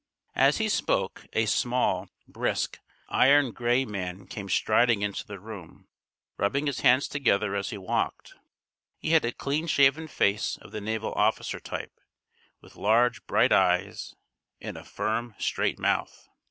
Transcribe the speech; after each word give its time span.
As 0.35 0.57
he 0.57 0.67
spoke, 0.67 1.27
a 1.33 1.45
small, 1.45 2.09
brisk, 2.27 2.79
iron 3.09 3.51
grey 3.51 3.85
man 3.85 4.25
came 4.25 4.49
striding 4.49 5.03
into 5.03 5.27
the 5.27 5.39
room, 5.39 5.89
rubbing 6.39 6.65
his 6.65 6.79
hands 6.79 7.07
together 7.07 7.55
as 7.55 7.69
he 7.69 7.77
walked. 7.77 8.33
He 8.97 9.11
had 9.11 9.23
a 9.25 9.31
clean 9.31 9.67
shaven 9.67 10.07
face, 10.07 10.57
of 10.57 10.71
the 10.71 10.81
naval 10.81 11.13
officer 11.13 11.59
type, 11.59 11.99
with 12.61 12.75
large, 12.77 13.27
bright 13.27 13.51
eyes, 13.51 14.15
and 14.59 14.75
a 14.75 14.83
firm, 14.83 15.35
straight 15.37 15.77
mouth. 15.77 16.27